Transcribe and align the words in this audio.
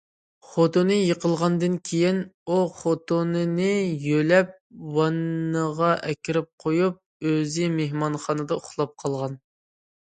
خوتۇنى 0.51 0.95
يىقىلغاندىن 0.95 1.75
كېيىن، 1.89 2.21
ئۇ 2.47 2.57
خوتۇنىنى 2.79 3.69
يۆلەپ 4.07 4.57
ۋاننىغا 4.97 5.93
ئەكىرىپ 6.09 6.51
قويۇپ، 6.67 7.01
ئۆزى 7.33 7.73
مېھمانخانىدا 7.79 8.61
ئۇخلاپ 8.63 9.01
قالغان. 9.05 9.41